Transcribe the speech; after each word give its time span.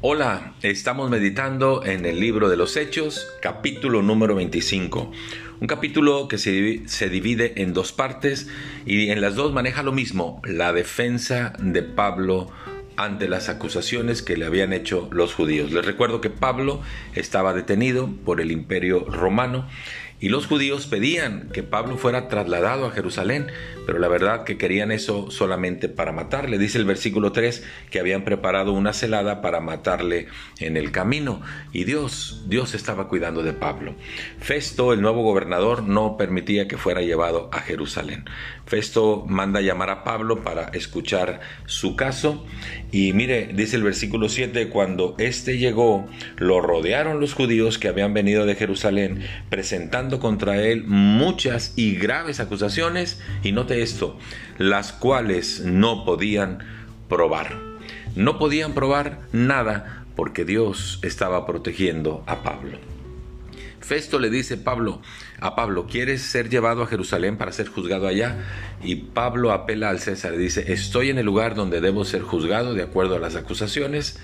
Hola, 0.00 0.54
estamos 0.62 1.10
meditando 1.10 1.84
en 1.84 2.06
el 2.06 2.20
libro 2.20 2.48
de 2.48 2.56
los 2.56 2.76
Hechos, 2.76 3.26
capítulo 3.42 4.00
número 4.00 4.36
25. 4.36 5.10
Un 5.60 5.66
capítulo 5.66 6.28
que 6.28 6.38
se, 6.38 6.86
se, 6.86 7.08
divide 7.08 7.60
en 7.60 7.72
dos 7.72 7.90
partes 7.90 8.46
y 8.86 9.10
en 9.10 9.20
las 9.20 9.34
dos 9.34 9.52
maneja 9.52 9.82
lo 9.82 9.90
mismo, 9.90 10.40
la 10.44 10.72
defensa 10.72 11.52
de 11.58 11.82
Pablo 11.82 12.48
ante 12.96 13.28
las 13.28 13.48
acusaciones 13.48 14.22
que 14.22 14.36
le 14.36 14.46
habían 14.46 14.72
hecho 14.72 15.08
los 15.10 15.34
judíos. 15.34 15.72
Les 15.72 15.84
recuerdo 15.84 16.20
que 16.20 16.30
Pablo 16.30 16.80
estaba 17.16 17.52
detenido 17.52 18.08
por 18.24 18.40
el 18.40 18.52
imperio 18.52 19.04
romano 19.04 19.68
y 20.20 20.30
los 20.30 20.46
judíos 20.46 20.86
pedían 20.86 21.48
que 21.52 21.62
Pablo 21.62 21.96
fuera 21.96 22.28
trasladado 22.28 22.86
a 22.86 22.90
Jerusalén, 22.90 23.46
pero 23.86 23.98
la 23.98 24.08
verdad 24.08 24.44
que 24.44 24.58
querían 24.58 24.90
eso 24.90 25.30
solamente 25.30 25.88
para 25.88 26.12
matarle. 26.12 26.58
Dice 26.58 26.78
el 26.78 26.84
versículo 26.84 27.32
3 27.32 27.64
que 27.90 28.00
habían 28.00 28.24
preparado 28.24 28.72
una 28.72 28.92
celada 28.92 29.40
para 29.40 29.60
matarle 29.60 30.26
en 30.58 30.76
el 30.76 30.90
camino. 30.90 31.40
Y 31.72 31.84
Dios, 31.84 32.44
Dios 32.48 32.74
estaba 32.74 33.08
cuidando 33.08 33.42
de 33.42 33.52
Pablo. 33.52 33.94
Festo, 34.40 34.92
el 34.92 35.00
nuevo 35.00 35.22
gobernador, 35.22 35.84
no 35.84 36.16
permitía 36.16 36.66
que 36.66 36.76
fuera 36.76 37.00
llevado 37.00 37.48
a 37.52 37.60
Jerusalén. 37.60 38.24
Festo 38.66 39.24
manda 39.26 39.60
llamar 39.60 39.90
a 39.90 40.04
Pablo 40.04 40.42
para 40.42 40.64
escuchar 40.68 41.40
su 41.66 41.96
caso. 41.96 42.44
Y 42.90 43.12
mire, 43.12 43.50
dice 43.54 43.76
el 43.76 43.82
versículo 43.82 44.28
7, 44.28 44.68
cuando 44.68 45.14
éste 45.18 45.58
llegó, 45.58 46.06
lo 46.36 46.60
rodearon 46.60 47.20
los 47.20 47.34
judíos 47.34 47.78
que 47.78 47.88
habían 47.88 48.12
venido 48.12 48.44
de 48.44 48.54
Jerusalén, 48.54 49.22
presentando 49.48 50.07
contra 50.10 50.62
él 50.62 50.84
muchas 50.86 51.74
y 51.76 51.94
graves 51.94 52.40
acusaciones, 52.40 53.20
y 53.42 53.52
note 53.52 53.82
esto, 53.82 54.18
las 54.56 54.92
cuales 54.92 55.60
no 55.60 56.04
podían 56.04 56.58
probar. 57.08 57.56
No 58.16 58.38
podían 58.38 58.72
probar 58.72 59.20
nada 59.32 60.06
porque 60.16 60.44
Dios 60.44 60.98
estaba 61.02 61.46
protegiendo 61.46 62.24
a 62.26 62.42
Pablo. 62.42 62.78
Festo 63.80 64.18
le 64.18 64.28
dice 64.28 64.56
Pablo 64.56 65.00
a 65.40 65.54
Pablo, 65.54 65.86
¿quieres 65.86 66.22
ser 66.22 66.48
llevado 66.48 66.82
a 66.82 66.86
Jerusalén 66.86 67.38
para 67.38 67.52
ser 67.52 67.68
juzgado 67.68 68.06
allá? 68.06 68.36
Y 68.82 68.96
Pablo 68.96 69.52
apela 69.52 69.88
al 69.88 70.00
César 70.00 70.34
y 70.34 70.38
dice, 70.38 70.72
estoy 70.72 71.10
en 71.10 71.18
el 71.18 71.26
lugar 71.26 71.54
donde 71.54 71.80
debo 71.80 72.04
ser 72.04 72.22
juzgado 72.22 72.74
de 72.74 72.82
acuerdo 72.82 73.16
a 73.16 73.20
las 73.20 73.36
acusaciones 73.36 74.18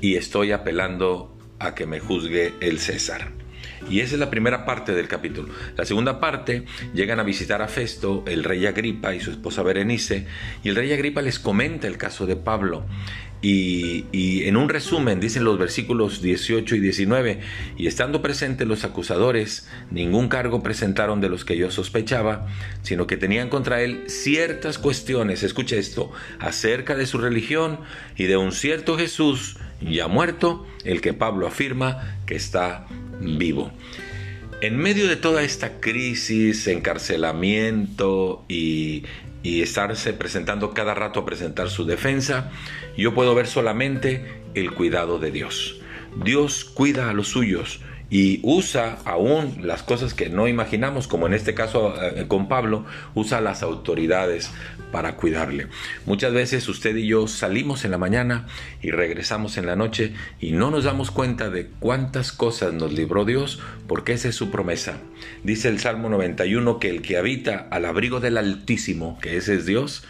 y 0.00 0.14
estoy 0.14 0.52
apelando 0.52 1.36
a 1.58 1.74
que 1.74 1.86
me 1.86 2.00
juzgue 2.00 2.54
el 2.60 2.78
César. 2.78 3.39
Y 3.88 4.00
esa 4.00 4.14
es 4.14 4.20
la 4.20 4.30
primera 4.30 4.64
parte 4.64 4.92
del 4.92 5.08
capítulo. 5.08 5.48
La 5.76 5.84
segunda 5.84 6.20
parte, 6.20 6.64
llegan 6.94 7.20
a 7.20 7.24
visitar 7.24 7.62
a 7.62 7.68
Festo, 7.68 8.24
el 8.26 8.44
rey 8.44 8.66
Agripa 8.66 9.14
y 9.14 9.20
su 9.20 9.30
esposa 9.30 9.62
Berenice, 9.62 10.26
y 10.62 10.68
el 10.68 10.76
rey 10.76 10.92
Agripa 10.92 11.22
les 11.22 11.38
comenta 11.38 11.86
el 11.86 11.96
caso 11.96 12.26
de 12.26 12.36
Pablo. 12.36 12.84
Y, 13.42 14.44
en 14.44 14.56
un 14.56 14.68
resumen 14.68 15.18
dicen 15.18 15.44
los 15.44 15.58
versículos 15.58 16.20
18 16.20 16.76
y 16.76 16.80
19, 16.80 17.40
y 17.78 17.86
estando 17.86 18.20
presentes 18.20 18.68
los 18.68 18.84
acusadores, 18.84 19.68
ningún 19.90 20.28
cargo 20.28 20.62
presentaron 20.62 21.20
de 21.20 21.30
los 21.30 21.44
que 21.44 21.56
yo 21.56 21.70
sospechaba, 21.70 22.46
sino 22.82 23.06
que 23.06 23.16
tenían 23.16 23.48
contra 23.48 23.80
él 23.80 24.04
ciertas 24.08 24.78
cuestiones, 24.78 25.42
escucha 25.42 25.76
esto, 25.76 26.12
acerca 26.38 26.96
de 26.96 27.06
su 27.06 27.18
religión 27.18 27.80
y 28.16 28.24
de 28.24 28.36
un 28.36 28.52
cierto 28.52 28.98
Jesús 28.98 29.56
ya 29.80 30.08
muerto, 30.08 30.66
el 30.84 31.00
que 31.00 31.14
Pablo 31.14 31.46
afirma 31.46 32.18
que 32.26 32.36
está 32.36 32.86
vivo. 33.20 33.72
En 34.60 34.76
medio 34.76 35.08
de 35.08 35.16
toda 35.16 35.42
esta 35.42 35.80
crisis, 35.80 36.66
encarcelamiento 36.66 38.44
y, 38.48 39.04
y 39.42 39.62
estarse 39.62 40.12
presentando 40.12 40.74
cada 40.74 40.94
rato 40.94 41.20
a 41.20 41.24
presentar 41.24 41.70
su 41.70 41.84
defensa, 41.86 42.50
yo 42.96 43.14
puedo 43.14 43.34
ver 43.34 43.46
solamente 43.46 44.42
el 44.54 44.72
cuidado 44.72 45.18
de 45.18 45.30
Dios. 45.30 45.80
Dios 46.22 46.64
cuida 46.64 47.08
a 47.08 47.14
los 47.14 47.28
suyos 47.28 47.80
y 48.10 48.40
usa 48.42 48.98
aún 49.04 49.58
las 49.62 49.84
cosas 49.84 50.14
que 50.14 50.28
no 50.28 50.48
imaginamos, 50.48 51.06
como 51.06 51.28
en 51.28 51.34
este 51.34 51.54
caso 51.54 51.94
eh, 52.02 52.24
con 52.26 52.48
Pablo, 52.48 52.84
usa 53.14 53.40
las 53.40 53.62
autoridades 53.62 54.50
para 54.90 55.14
cuidarle. 55.14 55.68
Muchas 56.06 56.32
veces 56.32 56.68
usted 56.68 56.96
y 56.96 57.06
yo 57.06 57.28
salimos 57.28 57.84
en 57.84 57.92
la 57.92 57.98
mañana 57.98 58.48
y 58.82 58.90
regresamos 58.90 59.56
en 59.56 59.66
la 59.66 59.76
noche 59.76 60.12
y 60.40 60.50
no 60.50 60.72
nos 60.72 60.84
damos 60.84 61.12
cuenta 61.12 61.50
de 61.50 61.68
cuántas 61.78 62.32
cosas 62.32 62.72
nos 62.72 62.92
libró 62.92 63.24
Dios 63.24 63.60
porque 63.86 64.12
esa 64.12 64.28
es 64.28 64.34
su 64.34 64.50
promesa. 64.50 64.98
Dice 65.44 65.68
el 65.68 65.78
Salmo 65.78 66.08
91 66.08 66.80
que 66.80 66.90
el 66.90 67.02
que 67.02 67.16
habita 67.16 67.68
al 67.70 67.84
abrigo 67.84 68.18
del 68.18 68.38
Altísimo, 68.38 69.18
que 69.20 69.36
ese 69.36 69.54
es 69.54 69.66
Dios, 69.66 70.04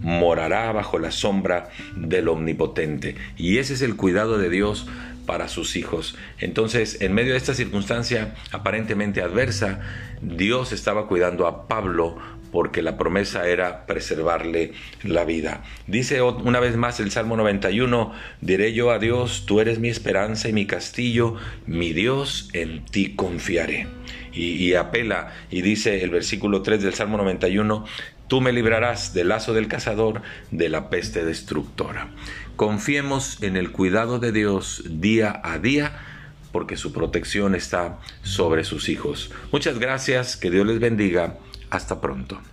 morará 0.00 0.72
bajo 0.72 0.98
la 0.98 1.10
sombra 1.10 1.68
del 1.96 2.28
Omnipotente. 2.28 3.16
Y 3.36 3.58
ese 3.58 3.74
es 3.74 3.82
el 3.82 3.96
cuidado 3.96 4.38
de 4.38 4.48
Dios 4.48 4.86
para 5.26 5.48
sus 5.48 5.76
hijos. 5.76 6.16
Entonces, 6.38 7.00
en 7.00 7.12
medio 7.14 7.32
de 7.32 7.38
esta 7.38 7.54
circunstancia 7.54 8.34
aparentemente 8.50 9.22
adversa, 9.22 9.80
Dios 10.20 10.72
estaba 10.72 11.08
cuidando 11.08 11.46
a 11.46 11.68
Pablo 11.68 12.18
porque 12.52 12.82
la 12.82 12.96
promesa 12.96 13.48
era 13.48 13.86
preservarle 13.86 14.72
la 15.02 15.24
vida. 15.24 15.64
Dice 15.88 16.22
una 16.22 16.60
vez 16.60 16.76
más 16.76 17.00
el 17.00 17.10
Salmo 17.10 17.36
91, 17.36 18.12
diré 18.40 18.74
yo 18.74 18.90
a 18.92 18.98
Dios, 18.98 19.44
tú 19.46 19.60
eres 19.60 19.80
mi 19.80 19.88
esperanza 19.88 20.48
y 20.48 20.52
mi 20.52 20.66
castillo, 20.66 21.36
mi 21.66 21.92
Dios, 21.92 22.50
en 22.52 22.84
ti 22.84 23.16
confiaré. 23.16 23.88
Y, 24.34 24.72
apela 24.74 25.32
y 25.50 25.60
dice 25.60 26.02
el 26.02 26.10
versículo 26.10 26.62
3 26.62 26.82
del 26.82 26.94
Salmo 26.94 27.16
91, 27.16 27.84
Tú 28.28 28.40
me 28.40 28.52
librarás 28.52 29.12
del 29.12 29.28
lazo 29.28 29.52
del 29.52 29.68
cazador, 29.68 30.22
de 30.50 30.70
la 30.70 30.88
peste 30.88 31.22
destructora. 31.22 32.08
Confiemos 32.56 33.42
en 33.42 33.58
el 33.58 33.72
cuidado 33.72 34.18
de 34.20 34.32
Dios 34.32 34.84
día 34.88 35.38
a 35.44 35.58
día 35.58 36.00
porque 36.50 36.78
su 36.78 36.92
protección 36.92 37.54
está 37.54 37.98
sobre 38.22 38.64
sus 38.64 38.88
hijos. 38.88 39.30
Muchas 39.50 39.78
gracias, 39.78 40.36
que 40.36 40.50
Dios 40.50 40.66
les 40.66 40.78
bendiga. 40.78 41.36
Hasta 41.72 41.98
pronto. 41.98 42.51